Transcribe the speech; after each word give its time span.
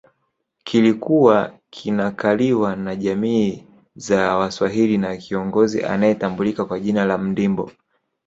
Kilikuwa 0.63 1.53
kinakaliwa 1.69 2.75
na 2.75 2.95
jamii 2.95 3.63
za 3.95 4.35
Waswahili 4.37 4.97
na 4.97 5.17
kiongozi 5.17 5.83
anayetambulika 5.83 6.65
kwa 6.65 6.79
jina 6.79 7.05
la 7.05 7.17
Mndimbo 7.17 7.71